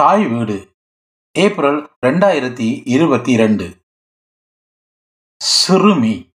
[0.00, 0.74] தாய் வீடு.
[1.32, 3.84] ஏப்ரல் ரெண்டாயிரத்தி இருபத்தி ரெண்டு
[5.40, 6.30] சிறுமி.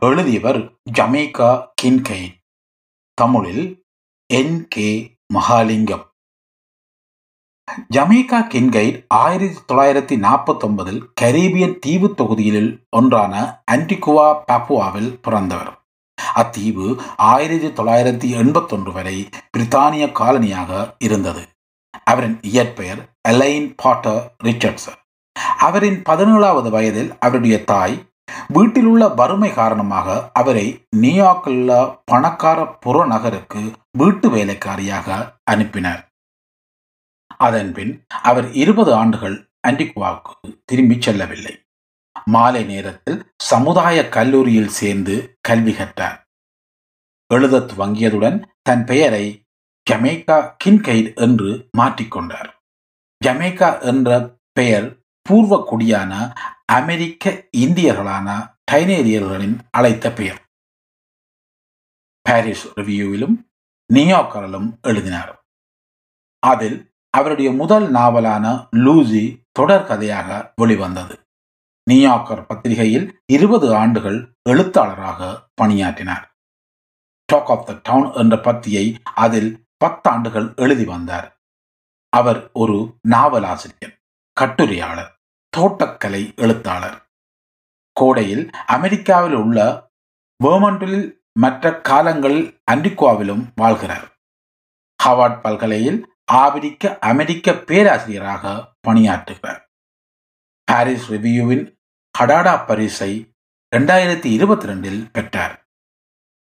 [0.00, 2.42] எழுதியவர் ஜமேகா கின்கை.
[3.14, 3.84] தமிழில்
[4.26, 6.04] என் கே மகாலிங்கம்.
[7.94, 15.84] ஜமேகா கின்கைட் ஆயிரத்தி தொள்ளாயிரத்தி நாற்பத்தி ஒன்பதில் கரீபியன் தீவு தொகுதியில் ஒன்றான ஆன்டிகுவா பாப்புவாவில் பிறந்தவர்.
[16.34, 21.48] அத்தீவு ஆயிரத்தி தொள்ளாயிரத்தி எண்பத்தொன்று வரை பிரித்தானிய காலனியாக இருந்தது.
[22.10, 25.00] அவரின் இயற்பெயர் எலைன் பாட்டர் ரிச்சர்ட்சன்.
[25.58, 28.08] அவரின் பதினேழாவது வயதில் அவருடைய தாய்
[28.48, 36.08] வீட்டிலுள்ள வறுமை காரணமாக அவரை நியூயார்க்கில் உள்ள பணக்கார புறநகருக்கு வீட்டு வேலைக்காரியாக அனுப்பினார்.
[37.36, 41.64] அதன்பின் அவர் இருபது ஆண்டுகள் அண்டிகுவாவுக்கு திரும்பிச் செல்லவில்லை.
[42.24, 46.28] மாலை நேரத்தில் சமுதாய கல்லூரியில் சேர்ந்து கல்வி கற்றார்.
[47.34, 49.39] எழுத துவங்கியதுடன் தன் பெயரை
[49.90, 52.50] ஜமேக்கா கின்கைட் என்று மாற்றிக்கொண்டார்.
[53.24, 60.50] ஜமேக்கா என்ற பெயர் பூர்வ குடியான அமெரிக்க இந்தியர்களான டைனேரியர்களின் அழைத்த பெயர்.
[62.22, 63.48] பாரிஸ் ரிவ்யூவிலும்
[63.92, 65.44] நியூயார்க்கரிலும் எழுதினார்.
[66.38, 71.20] அதில் அவருடைய முதல் நாவலான லூசி தொடர்கதையாக வெளிவந்தது.
[71.90, 76.34] நியூயார்க்கர் பத்திரிகையில் இருபது ஆண்டுகள் எழுத்தாளராக பணியாற்றினார்.
[77.24, 81.40] டாக் ஆஃப் த டவுன் என்ற பத்தியை அதில் பத்தாண்டுகள் எழுதி வந்தார்.
[82.08, 84.00] அவர் ஒரு நாவலாசிரியர்
[84.32, 85.20] கட்டுரையாளர்
[85.56, 87.10] தோட்டக்கலை எழுத்தாளர்.
[87.92, 89.88] கோடையில் அமெரிக்காவில் உள்ள
[90.44, 94.08] வேர்மண்டில் மற்ற காலங்களில் அண்டிகுவாவிலும் வாழ்கிறார்.
[95.04, 99.60] ஹவார்ட் பல்கலையில் ஆபிரிக்க அமெரிக்க பேராசிரியராக பணியாற்றுகிறார்.
[100.64, 101.78] பாரிஸ் ரிவ்யூவின்
[102.18, 103.34] ஹடாடா பரிசை
[103.76, 105.68] இரண்டாயிரத்தி இருபத்தி ரெண்டில் பெற்றார்.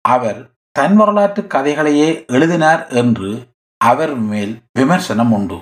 [0.02, 5.58] அவர் தன் வரலாற்று கதைகளையே எழுதினார் என்று அவர் மேல் விமர்சனம் உண்டு.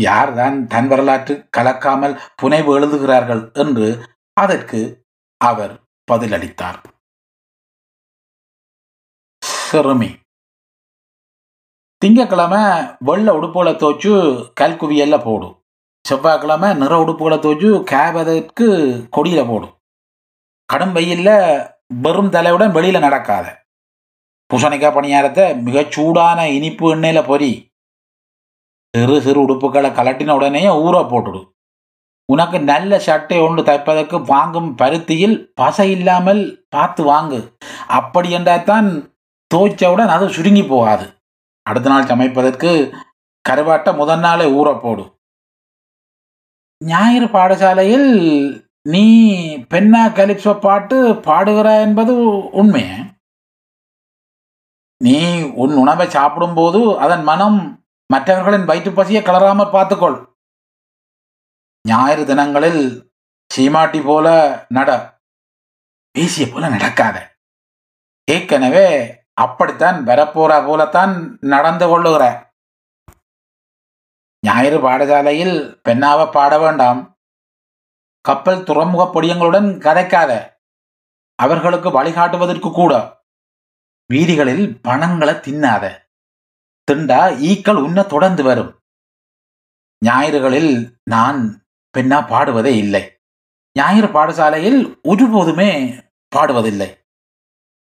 [0.00, 3.88] யார்தான் தன் வரலாற்று கலக்காமல் புனைவு எழுதுகிறார்கள் என்று
[4.32, 4.80] அதற்கு
[5.36, 5.74] அவர்
[6.12, 6.78] பதிலளித்தார்.
[9.42, 10.10] சிறுமி.
[12.02, 12.62] திங்கக்கிழமை
[12.98, 14.12] வெள்ளை உடுப்புகளை தோச்சு
[14.60, 15.56] கல்குவியல்ல போடும்
[16.08, 18.68] செவ்வாய்க்கிழமை நிற உடுப்புகளை தோச்சு கேபதற்கு
[19.16, 19.74] கொடியில போடும்
[20.64, 21.30] கடும் வெயில்ல
[22.02, 23.46] வெறும் தலையுடன் வெளியில நடக்காத.
[24.50, 27.50] பூசணிக்காய் பணியாரத்தை மிகச்சூடான இனிப்பு எண்ணெயில் பொறி
[28.94, 31.40] சிறு சிறு உடுப்புகளை கலட்டின உடனே ஊற போட்டுடு.
[32.28, 37.40] உனக்கு நல்ல சட்டை ஒன்று தைப்பதற்கு வாங்கும் பருத்தியில் பசை இல்லாமல் பார்த்து வாங்கு.
[37.86, 38.88] அப்படி என்றால்
[39.54, 41.06] தோய்ச்சவுடன் அது சுருங்கி போகாது.
[41.62, 42.70] அடுத்த நாள் சமைப்பதற்கு
[43.48, 45.04] கருவாட்டை முதல் நாளே ஊற போடு.
[46.84, 48.08] ஞாயிறு பாடசாலையில்
[48.82, 49.06] நீ
[49.72, 52.14] பெண்ணா கலிப்சோ பாட்டு பாடுகிறாய் என்பது
[52.60, 52.84] உண்மை
[55.04, 60.36] நீ உன் உணவை சாப்பிடும்போது அதன் மனம் மற்றவர்களின் வயிற்று பசியை கிளறாமல் பார்த்துக்கொள்.
[61.88, 63.12] ஞாயிறு தினங்களில்
[63.54, 64.28] சீமாட்டி போல
[64.68, 65.20] நட.
[66.10, 67.36] பேசிய போல நடக்காத.
[68.30, 72.54] ஏற்கனவே அப்படித்தான் வரப்போற போலத்தான் நடந்து கொள்ளுகிற.
[74.40, 77.18] ஞாயிறு பாடசாலையில் பெண்ணாவ பாட வேண்டாம்.
[78.20, 80.60] கப்பல் துறைமுக பொடியங்களுடன் கதைக்காத.
[81.34, 83.17] அவர்களுக்கு வழிகாட்டுவதற்கு கூட.
[84.12, 86.10] வீதிகளில் பணங்களை தின்னாத.
[86.90, 88.82] திண்டா ஈக்கள் உன்ன தொடர்ந்து வரும்.
[90.04, 91.66] ஞாயிறுகளில் நான்
[91.98, 93.20] பெண்ணா பாடுவதே இல்லை.
[93.78, 96.02] ஞாயிறு பாடசாலையில் ஒருபோதுமே
[96.36, 97.06] பாடுவதில்லை.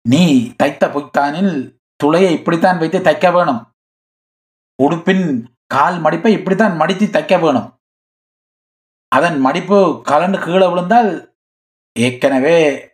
[0.09, 3.75] நீ தைத்த பொய்த்தானில் துளையை இப்படித்தான் வைத்து தைக்க வேணும்.
[4.83, 7.81] உடுப்பின் கால் மடிப்பை இப்படித்தான் மடித்து தைக்க வேணும்.
[9.09, 11.37] அதன் மடிப்பு கலந்து கீழே விழுந்தால்
[11.99, 12.90] ஏற்கனவே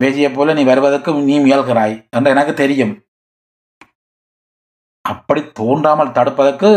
[0.00, 2.94] பேசிய போல நீ வருவதற்கு நீ முயல்கிறாய் என்று எனக்கு தெரியும்.
[5.04, 6.68] அப்படி தோன்றாமல் தடுப்பதற்கு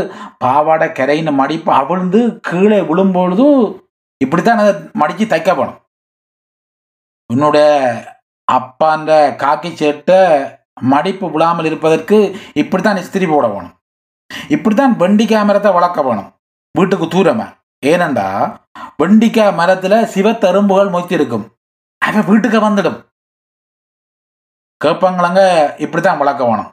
[0.44, 3.45] பாவாடை கரையின் மடிப்பு அவிழ்ந்து கீழே விழும்பொழுது
[4.23, 5.79] இப்படித்தான் அதை மடித்து தைக்க வேணும்
[7.33, 7.67] உன்னுடைய
[8.47, 9.11] அப்பான்ற
[9.44, 10.19] காக்கி சேட்டை
[10.94, 12.17] மடிப்பு விழாமல் இருப்பதற்கு
[12.61, 13.75] இப்படித்தான் இஸ்திரி போட வேணும்
[14.55, 16.29] இப்படித்தான் வெண்டிக்காய் மரத்தை வளர்க்க வேணும்
[16.78, 17.47] வீட்டுக்கு தூரமா.
[17.85, 18.28] ஏனண்டா
[19.03, 21.46] வெண்டிக்காய் மரத்துல சிவத்தரும்புகள் மொய்த்திருக்கும்.
[21.97, 23.05] அவன் வீட்டுக்கு வந்துடும்.
[24.85, 26.72] கேப்பங்களங்க இப்படித்தான் வளர்க்க வேணும்.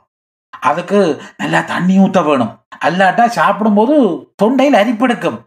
[0.61, 2.67] அதுக்கு நல்லா தண்ணி ஊத்த வேணும்.
[2.81, 3.95] அல்லாட்டா சாப்பிடும்போது
[4.43, 5.47] தொண்டையில் அரிப்பெடுக்கும்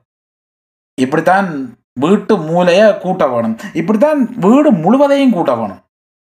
[1.02, 3.58] இப்படித்தான் வீட்டு மூலைய கூட்ட வேணும்.
[3.74, 5.82] இப்படித்தான் வீடு முழுவதையும் கூட்ட வேணும்.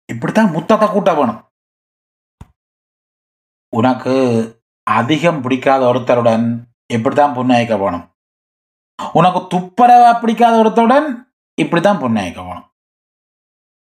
[0.06, 1.50] இப்படித்தான் முத்தத்தை கூட்ட வேணும்.
[3.76, 4.14] உனக்கு
[4.84, 8.16] அதிகம் பிடிக்காத ஒருத்தருடன் இப்படித்தான் புண்ணாய்க்க வேணும்.
[9.14, 12.71] உனக்கு துப்பரவா பிடிக்காத ஒருத்தருடன் இப்படித்தான் புண்ணாய்க்க வேணும்.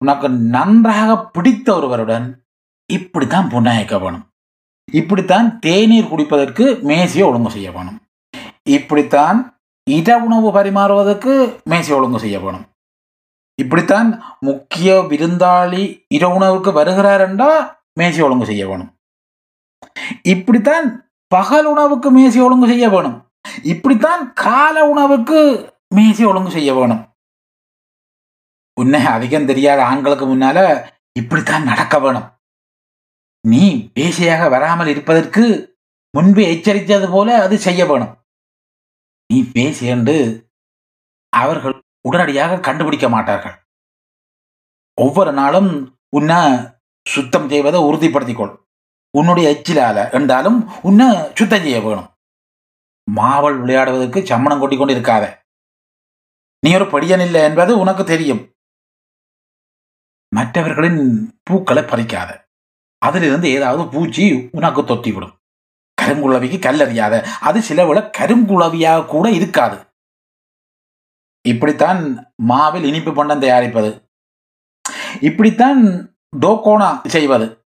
[0.01, 2.45] உனக்கு நன்றாக பிடித்த ஒருவருடன்
[2.93, 4.29] இப்படித்தான் புன்னகைக்க வேணும்.
[4.91, 8.01] இப்படித்தான் தேநீர் குடிப்பதற்கு மேசியை ஒழுங்கு செய்ய வேணும்.
[8.63, 12.65] இப்படித்தான் இட உணவு பரிமாறுவதற்கு மேசை ஒழுங்கு செய்ய வேணும்.
[13.55, 18.91] இப்படித்தான் முக்கிய விருந்தாளி இட உணவுக்கு வருகிறார் என்றால் மேசை ஒழுங்கு செய்ய வேணும்.
[20.23, 23.31] இப்படித்தான் பகல் உணவுக்கு மேசை ஒழுங்கு செய்ய வேணும்.
[23.63, 25.39] இப்படித்தான் கால உணவுக்கு
[25.95, 27.10] மேசை ஒழுங்கு செய்ய வேணும்.
[28.77, 30.59] உன்னை அதிகம் தெரியாத ஆண்களுக்கு முன்னால
[31.19, 32.27] இப்படித்தான் நடக்க வேணும்.
[33.43, 33.63] நீ
[33.95, 35.43] பேசையாக வராமல் இருப்பதற்கு
[36.17, 38.13] முன்பே எச்சரித்தது போல அது செய்ய வேணும்.
[39.29, 40.15] நீ பேசி என்று
[41.33, 41.75] அவர்கள்
[42.07, 43.55] உடனடியாக கண்டுபிடிக்க மாட்டார்கள்.
[44.97, 45.69] ஒவ்வொரு நாளும்
[46.17, 46.39] உன்னை
[47.05, 48.53] சுத்தம் செய்வதை உறுதிப்படுத்திக்கொள்.
[49.13, 51.07] உன்னுடைய எச்சிலால என்றாலும் உன்னை
[51.39, 52.09] சுத்தம் செய்ய வேணும்.
[53.07, 55.25] மாவல் விளையாடுவதற்கு சம்மணம் கொட்டி கொண்டு இருக்காத
[56.63, 58.41] நீ ஒரு படியன் இல்லை என்பது உனக்கு தெரியும்.
[60.35, 62.49] மற்றவர்களின் பூக்களை பறிக்காத.
[62.97, 65.35] அதிலிருந்து ஏதாவது பூச்சி உனக்கு தொத்திவிடும்.
[66.01, 67.21] கருங்குளவிக்கு கல்லறியாத.
[67.23, 69.85] அது சில கருங்குளவியாக கூட இருக்காது.
[71.47, 74.11] இப்படித்தான் மாவில் இனிப்பு பண்டம் தயாரிப்பது.
[75.21, 77.65] இப்படித்தான் டோகோனா செய்வது.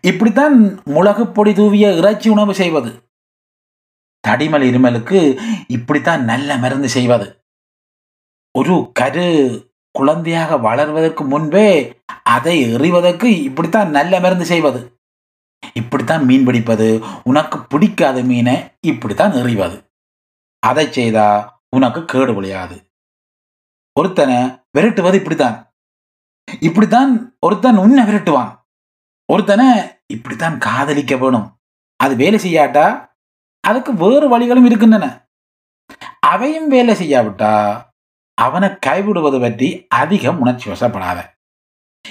[0.00, 3.10] இப்படித்தான் மிளகு பொடி தூவிய இறைச்சி உணவு செய்வது.
[4.28, 7.46] தடிமல் இருமலுக்கு இப்படித்தான் நல்ல மருந்து செய்வது.
[8.58, 15.00] ஒரு கரு குழந்தையாக வளர்வதற்கு முன்பே அதை எறிவதற்கு இப்படித்தான் நல்ல மருந்து செய்வது.
[15.74, 19.92] இப்படித்தான் மீன் பிடிப்பது உனக்கு பிடிக்காத மீனை இப்படித்தான் எறிவது.
[20.58, 22.92] அதை செய்தா உனக்கு கேடு விளையாது.
[24.00, 24.36] ஒருத்தனை
[24.78, 25.74] விரட்டுவது இப்படித்தான்.
[26.60, 28.58] இப்படித்தான் ஒருத்தன் உன்னை விரட்டுவான்.
[29.32, 29.66] ஒருத்தனை
[30.06, 31.60] இப்படித்தான் காதலிக்க வேணும்.
[31.96, 33.10] அது வேலை செய்யாட்டா?
[33.60, 35.28] அதுக்கு வேறு வழிகளும் இருக்கின்றன.
[36.20, 37.52] அவையும் வேலை செய்யாவிட்டா
[38.34, 41.18] அவனை கைவிடுவது பற்றி அதிகம் உணர்ச்சி வசப்படாத.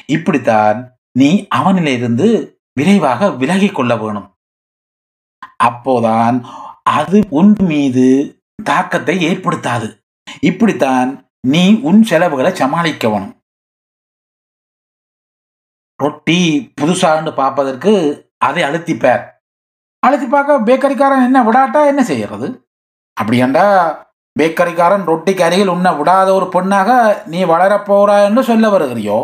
[0.06, 0.78] இப்படித்தான்
[1.20, 2.28] நீ அவனிலிருந்து
[2.74, 4.30] விரைவாக விலகி கொள்ள வேணும்.
[5.64, 6.38] அப்போதான்
[6.84, 8.08] அது உன் மீது
[8.64, 9.88] தாக்கத்தை ஏற்படுத்தாது.
[10.42, 11.10] இப்படித்தான்
[11.48, 13.36] நீ உன் செலவுகளை சமாளிக்க வேணும்.
[16.00, 16.40] ரொட்டி
[16.82, 17.94] புதுசாண்டு பார்ப்பதற்கு
[18.38, 19.24] அதை அழுத்திப்பார்.
[20.00, 22.48] அழுத்தி பார்க்க பேக்கரிக்காரன் என்ன விடாட்டா என்ன செய்யறது?
[23.18, 23.66] அப்படியாண்டா
[24.40, 26.90] பேக்கரிக்காரன் ரொட்டிக்கு அருகில் உன்னை விடாத ஒரு பெண்ணாக
[27.26, 29.18] நீ வளரப்போறா என்று சொல்ல வருகிறியோ?